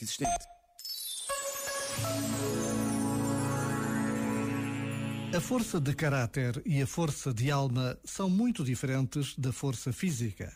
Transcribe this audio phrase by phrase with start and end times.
[0.00, 0.46] existente.
[5.34, 10.52] A força de caráter e a força de alma são muito diferentes da força física.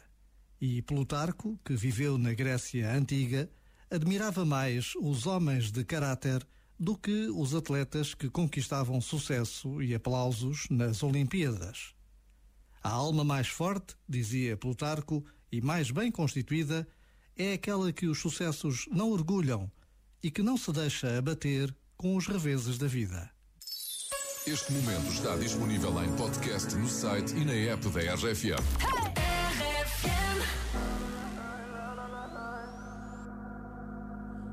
[0.61, 3.51] E Plutarco, que viveu na Grécia Antiga,
[3.91, 6.47] admirava mais os homens de caráter
[6.79, 11.95] do que os atletas que conquistavam sucesso e aplausos nas Olimpíadas.
[12.83, 15.23] A alma mais forte, dizia Plutarco,
[15.53, 16.89] e mais bem constituída,
[17.41, 19.71] é aquela que os sucessos não orgulham
[20.23, 23.31] e que não se deixa abater com os reveses da vida.
[24.47, 28.61] Este momento está disponível em podcast no site e na app da RFM.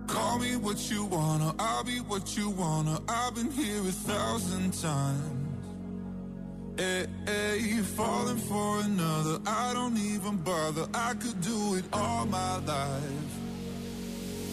[0.08, 3.02] Call me what you wanna, I'll be what you wanna.
[3.10, 5.47] I've been here a thousand times.
[6.80, 10.88] Eh, eh, hey, hey, falling for another, I don't even bother.
[10.94, 13.32] I could do it all my life.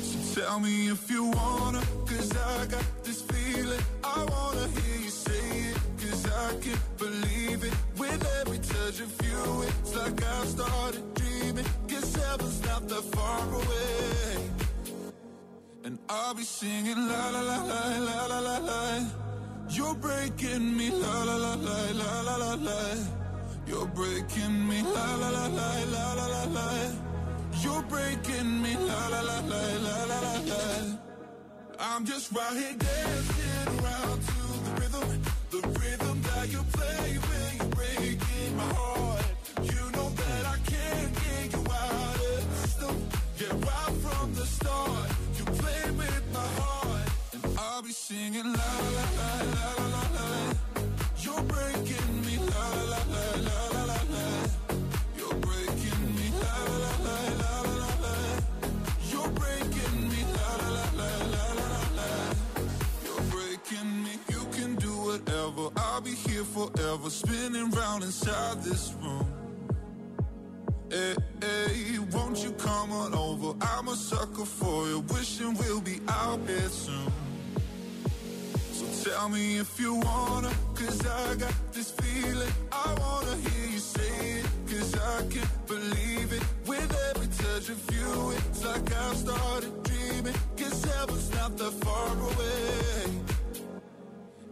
[0.00, 3.80] So tell me if you wanna, cause I got this feeling.
[4.02, 7.74] I wanna hear you say it, cause I can't believe it.
[7.98, 11.66] With every touch of you, it's like I've started dreaming.
[11.88, 14.48] Cause heaven's not that far away.
[15.84, 19.33] And I'll be singing la la la la la la la la.
[19.70, 22.80] You're breaking me la la la la la la la la.
[23.66, 26.90] You're breaking me la la la la la la la la.
[27.62, 30.98] You're breaking me la la la la la la la la.
[31.80, 33.73] I'm just right here dancing
[66.54, 69.26] forever, spinning round inside this room.
[70.88, 73.58] Hey, hey, won't you come on over?
[73.60, 77.12] I'm a sucker for you, wishing we'll be out here soon.
[78.72, 82.52] So tell me if you wanna, cause I got this feeling.
[82.70, 86.42] I wanna hear you say it, cause I can't believe it.
[86.68, 90.34] With every touch of you, it's like I've started dreaming.
[90.56, 93.33] Cause heaven's not that far away.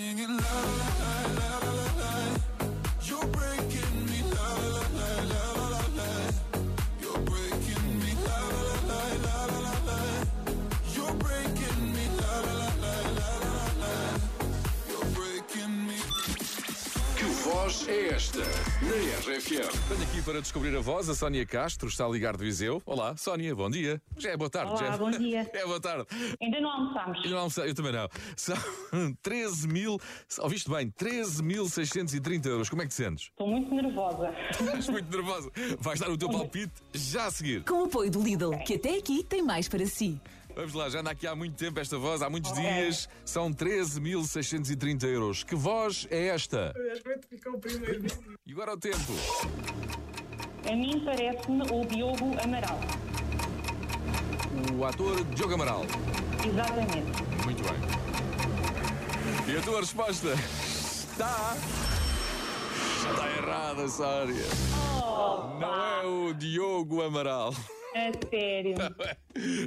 [0.00, 1.69] singing la
[17.90, 18.38] é esta?
[18.38, 19.88] Na RFM.
[19.88, 22.80] Tenho aqui para descobrir a voz a Sónia Castro, está a ligar do Viseu.
[22.86, 24.00] Olá, Sónia, bom dia.
[24.16, 24.70] Já é boa tarde.
[24.70, 24.98] Olá, já é...
[24.98, 25.50] bom dia.
[25.52, 26.06] É boa tarde.
[26.40, 27.24] Ainda não almoçámos.
[27.24, 28.08] Eu, não almocei, eu também não.
[28.36, 28.56] São
[29.22, 29.98] 13 mil,
[30.38, 32.68] ouviste bem, 13.630 euros.
[32.68, 33.24] Como é que te sentes?
[33.24, 34.32] Estou muito nervosa.
[34.50, 35.50] Estás muito nervosa.
[35.80, 37.64] Vais dar o teu palpite já a seguir.
[37.64, 40.20] Com o apoio do Lidl, que até aqui tem mais para si.
[40.54, 42.62] Vamos lá, já anda aqui há muito tempo esta voz, há muitos Ok.
[42.62, 43.08] dias.
[43.24, 45.42] São 13.630 euros.
[45.44, 46.74] Que voz é esta?
[48.46, 49.12] E agora o tempo.
[50.70, 52.78] A mim parece-me o Diogo Amaral.
[54.78, 55.84] O ator Diogo Amaral.
[56.46, 57.22] Exatamente.
[57.44, 59.54] Muito bem.
[59.54, 61.56] E a tua resposta está.
[63.10, 64.44] Está errada, Sónia.
[65.58, 67.54] Não é o Diogo Amaral.
[67.94, 68.74] É sério.
[68.80, 69.16] É?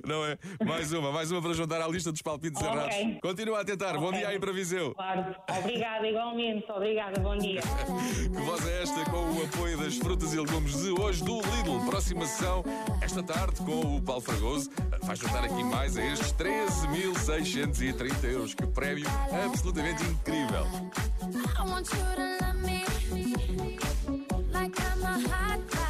[0.05, 0.37] Não é?
[0.65, 2.73] Mais uma, mais uma para juntar à lista dos palpites okay.
[2.73, 3.21] errados.
[3.21, 3.95] Continua a tentar.
[3.95, 3.99] Okay.
[3.99, 4.93] Bom dia aí para Viseu.
[4.93, 5.35] Claro.
[5.59, 6.71] Obrigada, igualmente.
[6.71, 7.61] Obrigada, bom dia.
[7.61, 11.85] que voz é esta com o apoio das frutas e legumes de hoje do Lidl?
[11.89, 12.63] Próxima sessão,
[13.01, 14.69] esta tarde, com o Paulo Fragoso.
[15.01, 18.53] Vai juntar aqui mais a estes 13.630 euros.
[18.53, 19.05] Que prémio
[19.45, 20.65] absolutamente incrível.
[21.57, 22.83] I want you to love me
[24.51, 25.82] like I'm a hot